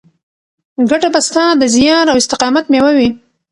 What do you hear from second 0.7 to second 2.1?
ګټه به ستا د زیار